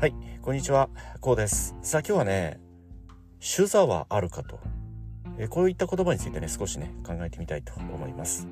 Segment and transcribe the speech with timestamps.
[0.00, 0.88] はい、こんにちは、
[1.20, 1.76] こうです。
[1.82, 2.58] さあ今日はね、
[3.38, 4.58] 主座はあるかと、
[5.36, 8.48] えこういった言葉についてね、少しね、考えてみたいと思います。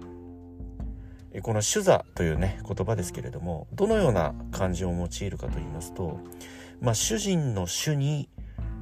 [1.33, 6.21] えこの主座というね、言葉ですけれども、どのような漢字を用いるかと言いますと、
[6.83, 8.29] まあ、主人の主に、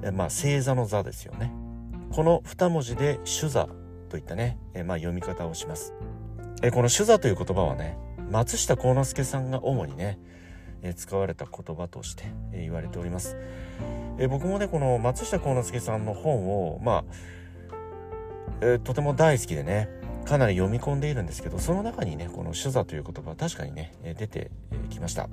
[0.02, 1.52] えまあ、星座の座ですよね。
[2.10, 3.68] この二文字で主座
[4.08, 5.94] といったね、えまあ、読み方をします。
[6.64, 7.96] えこの主座という言葉はね、
[8.28, 10.18] 松下幸之助さんが主にね、
[10.88, 13.36] え使われた言葉として、え言われております。
[14.18, 17.04] え僕もねこの松下幸之助さんの本をまあ、
[18.62, 19.88] えとても大好きでね
[20.24, 24.50] かなり読み込んでいるんですけどその中にねこの「主座」という言葉確かにね出て
[24.90, 25.28] きました。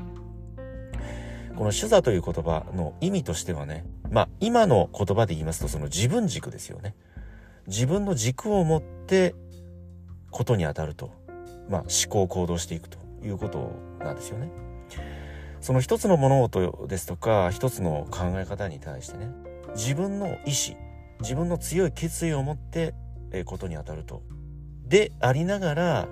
[1.55, 6.95] この主座という言葉の意味としてはねまあ今の言葉で言いますとその自分軸ですよね。
[7.67, 9.35] 自分の軸を持って
[10.31, 11.11] ことに当たると、
[11.69, 14.49] まあ、思考行動していくということなんですよね。
[15.63, 19.31] その一つの物事ですとか一つの考え方に対してね
[19.75, 20.75] 自分の意志
[21.21, 22.93] 自分の強い決意を持って
[23.31, 24.21] えことに当たると。
[24.85, 26.07] でありながら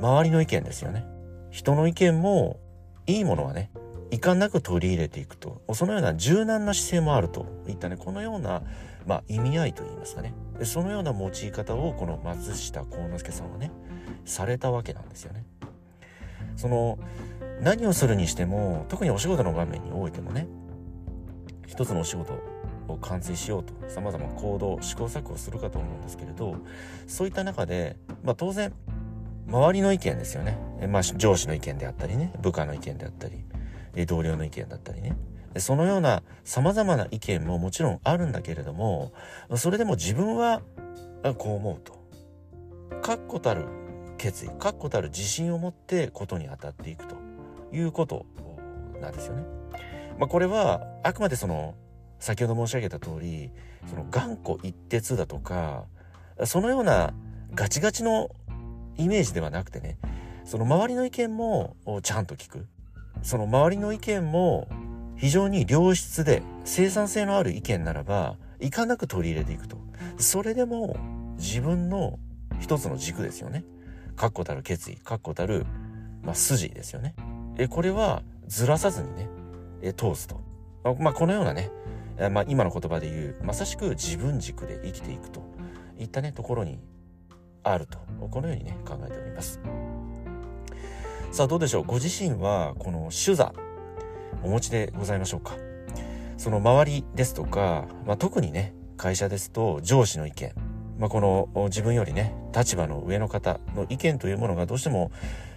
[0.00, 1.04] 周りの意見ですよね。
[1.50, 2.60] 人の意見も
[3.08, 3.72] いいものはね
[4.12, 8.62] 遺憾なく取り入れていくとそのような柔軟な姿勢もあるといったねこのような、
[9.04, 13.72] まあ、意味合いといいますかねそのような用い方をこの松下幸之助さんはね
[14.24, 15.44] されたわけなんですよね。
[16.56, 16.98] その
[17.62, 20.48] 何をするにしても特にお仕事の場面においてもね
[21.66, 22.34] 一つのお仕事
[22.88, 26.56] を完成しようとさまざま行動試行錯誤するかと思うんですけれど
[27.06, 28.72] そういった中で、まあ、当然
[29.46, 33.44] 周りの意見ですよね、まあ、上司の意見であったりね部下の意見であったり
[34.06, 35.16] 同僚の意見だったりね。
[35.58, 39.12] そのような様々な意見ももちろんあるんだけれども
[39.56, 40.62] それでも自分は
[41.36, 42.00] こう思うと。
[43.02, 43.66] 確固たる
[44.16, 47.21] 決意確固たる自信を持ってことに当たっていくと。
[47.72, 48.26] いうこと
[49.00, 49.44] なんですよね。
[50.18, 51.74] まあ、これはあくまでその
[52.18, 53.50] 先ほど申し上げた通り
[53.88, 55.86] その頑固一徹だとか
[56.44, 57.12] そのような
[57.54, 58.30] ガチガチの
[58.96, 59.98] イメージではなくてね
[60.44, 62.66] その周りの意見もちゃんと聞く。
[63.22, 64.68] その周りの意見も
[65.16, 69.76] 非常に良質で生産性のある意見ならばいかなく取り入れていくと。
[70.18, 70.96] それでも
[71.36, 72.18] 自分の
[72.60, 73.64] 一つの軸ですよね。
[74.16, 75.66] 確固たる決意確固たる、
[76.22, 77.14] まあ、筋ですよね。
[77.58, 79.28] えこれはずらさずにね
[79.82, 80.40] え通すと、
[80.98, 81.70] まあ、このようなね、
[82.30, 85.42] まあ、今の言葉で言うまさしく自分軸で生きていくと
[85.98, 86.78] いったねところに
[87.62, 87.98] あると
[88.30, 89.60] このようにね考えております。
[91.30, 91.84] さあどうでしょう？
[91.84, 93.54] ご自身はこの主座
[94.42, 95.54] お持ちでございましょうか？
[96.36, 100.52] その周りですとか、まあ、特にね会社ですと上司の意見、
[100.98, 105.10] まあ、この自分よりね立場の上の方の意見というものがどうしても、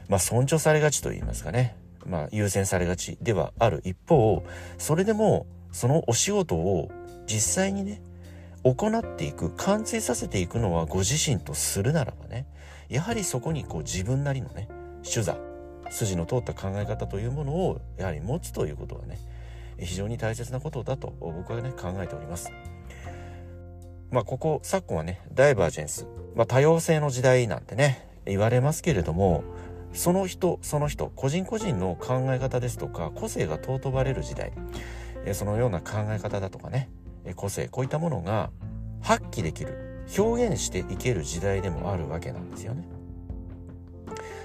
[0.07, 1.75] まあ、尊重されがちと言いますかね。
[2.07, 4.43] まあ、優先されがちではある一方
[4.77, 6.91] それでもそのお仕事を
[7.27, 8.01] 実際にね
[8.63, 12.47] 行っていく完成させていくのはご自身とするならばね
[12.89, 14.67] やはりそこにこう自分なりのね
[15.03, 15.37] 主座
[15.89, 19.19] 筋の通った考え方というものをやはり持つということはね
[19.79, 22.51] 非常に大切なことだと僕はね考えております。
[24.11, 29.43] まあここ昨今はねダイバージェンス、まあ、多様性の時代なんてね言われますけれども
[29.95, 34.51] その人その人個人個人の考え方ですとか個性が尊ばれる時代
[35.33, 36.89] そのような考え方だとかね
[37.35, 38.51] 個性こういったものが
[39.01, 42.87] 発揮できる表現していける時代でもあるわけなんですよね。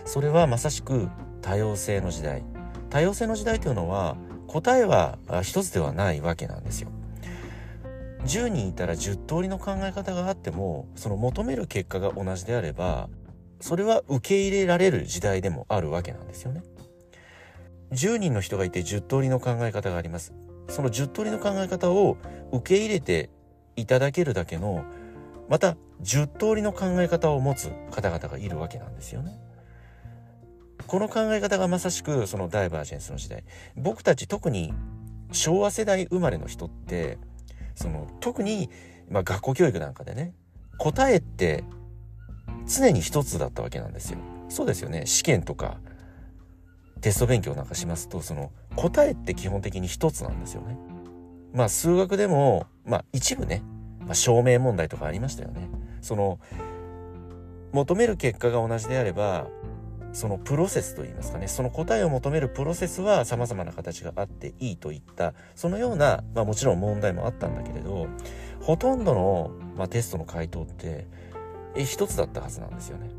[0.06, 1.08] それはまさしく
[1.42, 2.42] 多様性の時代
[2.88, 6.90] 多様性の時代というのは答えは一つではないわけなんですよ。
[8.24, 13.08] 10人いたら10通りの考え方があってもその求める結果が同じであれば
[13.60, 16.62] それは受け入れられる時代でもあるわけなんですよね。
[17.92, 20.32] 10人の人がいて10通りの考え方があります。
[20.68, 22.16] その10通りの考え方を
[22.52, 23.30] 受け入れて
[23.76, 24.84] いただけるだけの
[25.48, 29.38] また10通りの考え方を持つ方々がいるわけなんですよね。
[30.86, 33.44] この考え方がまさしくそのダイバージェンスの時代
[33.76, 34.72] 僕たち特に
[35.32, 37.18] 昭和世代生まれの人って
[37.74, 38.70] その特に、
[39.08, 40.34] まあ、学校教育なんかでね
[40.78, 41.64] 答えって
[42.70, 44.18] 常に一つだったわけなんですよ。
[44.48, 45.06] そうですよね。
[45.06, 45.78] 試験とか
[47.00, 50.76] テスト勉強なんかしますと、その答えって基本的に一つなんですよね。
[51.52, 53.62] まあ数学でも、まあ一部ね、
[54.00, 55.68] まあ、証明問題とかありましたよね。
[56.00, 56.38] その
[57.72, 59.46] 求める結果が同じであれば、
[60.12, 68.08] そのプロセスといいますかね、その答えを求めるプロセスは様々な形があっていいといった、そのような、まあもちろん問題もあったんだけれど、
[68.60, 71.06] ほとんどの、まあ、テストの回答って、
[71.76, 73.10] 一つだったはずなんですよね。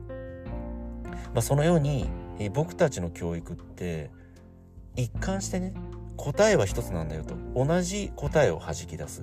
[1.33, 2.09] まあ、そのように
[2.53, 4.12] 僕たちの教育って
[4.95, 5.74] 一貫してね
[6.18, 9.21] 答えは一つなんだよと同じ答えを弾き出す、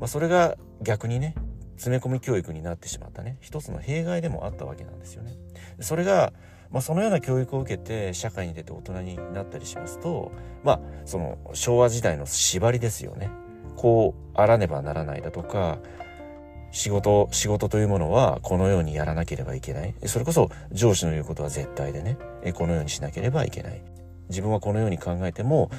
[0.00, 1.34] まあ、それが逆にね
[1.76, 5.32] 詰め込み教育になってしまったね一つの弊害でもあったわけなんですよね。
[5.80, 6.32] それが、
[6.70, 10.32] まあ、そのような教育を受けて社会に出て大人になったりしますと
[10.62, 13.30] まあその昭和時代の縛りですよね。
[13.76, 15.78] こうあらねばならないだとか
[16.70, 19.94] 仕事仕事というものはこのようにやらなければいけない。
[20.06, 22.16] それこそ上司の言うことは絶対でね。
[22.54, 23.82] このようにしなければいけない。
[24.28, 25.70] 自分はこのように考えても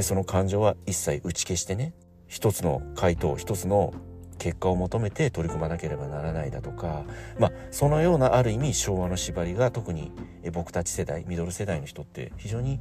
[0.00, 1.94] その感情は一切打ち消してね。
[2.26, 3.94] 一つの回答一つの
[4.38, 7.04] 結果を求めて取り組まなければならないだとか、
[7.38, 10.12] まあ、そのようなある意味昭和の縛りが特に
[10.52, 12.80] 僕たち世代ミドル世代の人って非常に、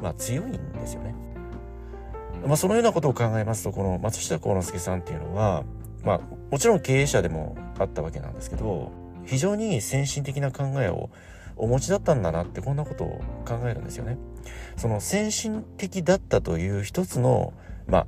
[0.00, 1.14] まあ、強いんですよね。
[2.46, 5.64] まあ、そのようなことを考えますとこの松下幸之助さんっていうのは、
[6.04, 6.20] まあ、
[6.50, 8.92] もちろん経営者でもあったわけなんですけど
[9.24, 11.10] 非常に先進的な考えを
[11.56, 14.18] お持ちだったんだなってこんなことを考えるんですよね。
[14.76, 17.52] その先進的だったという一つの
[17.86, 18.06] まあ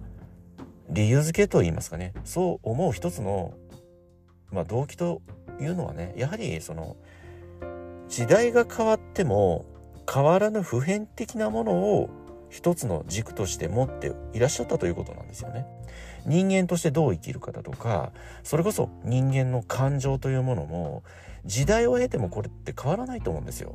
[0.89, 3.55] 理由付けと言いますかねそう思う一つの、
[4.51, 5.23] まあ、動機と
[5.61, 6.97] いうのはねやはりその
[8.09, 9.65] 時代が変わっても
[10.13, 12.11] 変わらぬ普遍的なものを
[12.55, 15.67] 一つの軸として持っていらっしゃったということなんですよね。
[16.25, 18.13] 人間としてどう生きるかだとか
[18.45, 21.03] それこそ人間の感情というものも
[21.45, 23.75] 時代を経てもこれって変わらないと思うんですよ。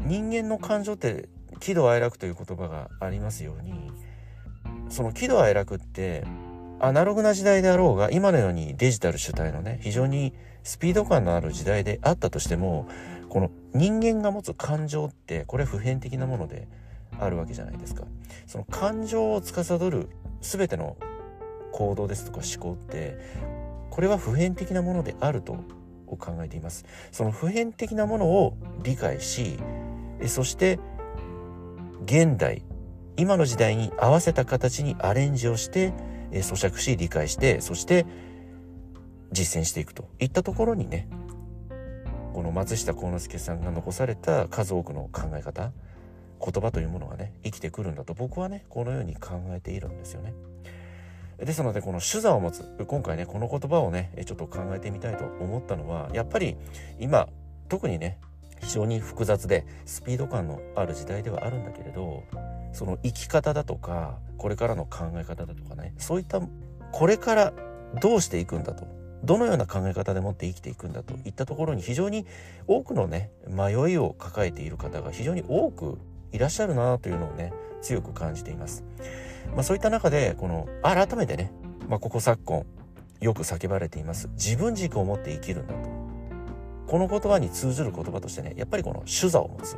[0.00, 1.28] 人間の感情って
[1.60, 3.92] 喜怒哀楽という言葉がありますように
[4.88, 6.24] その喜怒哀楽って
[6.80, 10.34] アナログな時代であろうが今のようにデジタル主体のね非常に
[10.64, 12.88] スピード感のある時代であったとしても
[13.28, 16.66] この人間が持つ感情ってこれ普遍的なもので
[17.18, 18.04] あるわけじゃないですか。
[18.46, 20.08] その感情を司る
[20.40, 20.96] 全ての
[21.72, 23.18] 行動ですとか思考って
[23.90, 25.56] これは普遍的なものであると
[26.06, 26.84] 考えています。
[27.12, 29.58] その普遍的なものを理解し
[30.26, 30.78] そして
[32.04, 32.64] 現代
[33.16, 35.92] 今の時代に合わせた形にアレンジをして、
[36.30, 38.06] 咀嚼し理解してそして
[39.32, 41.08] 実践していくといったところにね
[42.32, 45.72] この松下幸之助さんが残された数多くの考え方
[46.40, 50.34] 言葉というものがね生きてくるんだと僕はねこのように考えているんですよね。
[51.38, 56.56] ですのでこの手座を持つ今回ねこの言葉をねちょっと考えてみたいと思ったのはやっぱり
[56.98, 57.28] 今
[57.68, 58.18] 特にね
[58.60, 62.24] 非常に複雑でスピード感のある時代ではあるんだけれど
[62.72, 66.40] その生き方だとかこれからの考え方だとかねそういった
[66.90, 67.52] これから
[68.00, 68.86] どうしていくんだと
[69.24, 72.26] どのような考え方でもって生きていくんだといったところに非常に
[72.66, 75.98] 多くのね迷いを抱えている方が非常に多く
[76.32, 78.84] いらっしゃるなというのをね強く感じています。
[79.54, 81.52] まあ、そういった中でこの改めてね、
[81.88, 82.66] まあ、ここ昨今
[83.20, 84.28] よく叫ばれています。
[84.34, 85.88] 自分軸を持って生きるんだと。
[86.86, 89.76] この言葉に通ずる言葉としてねやっぱりこの主座を持つ。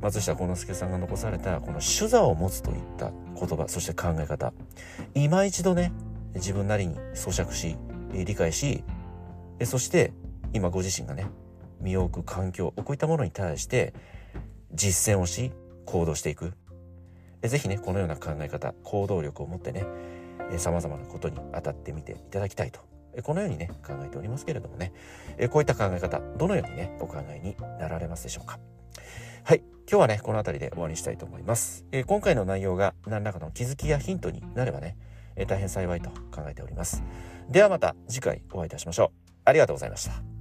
[0.00, 4.52] 松下幸之助さんが残されたこの主座を持つといった言葉そして考え方。
[5.14, 5.92] 今一度ね
[6.34, 7.76] 自分なりに咀嚼し
[8.12, 8.84] 理解し
[9.64, 10.12] そして
[10.52, 11.26] 今ご自身がね
[11.80, 13.94] 身を置く環境こういったものに対して
[14.74, 15.52] 実践をし
[15.86, 16.52] 行動していく。
[17.42, 19.84] 是非ねこのような考え方行動力を持ってね
[20.56, 22.80] さまざまなことに当たってみていただきたいと。
[23.22, 24.92] このようにね考えておりますけれどもね。
[25.50, 28.58] こういった考え方どのようにねお考えになられますでしょうか。
[29.44, 29.62] はい。
[29.88, 34.96] 今日はねこの辺りで終わりにしたいと思います、えー、今回の内容が何らかの気づきやヒントになればね、
[35.36, 37.02] えー、大変幸いと考えております。
[37.50, 39.30] ではまた次回お会いいたしましょう。
[39.44, 40.33] ありがとうございました。